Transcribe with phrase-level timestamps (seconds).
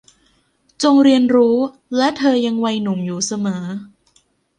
[0.83, 1.55] จงเรียนรู้
[1.97, 3.63] และเธอยังวัยหนุ่มอยู่เสมอ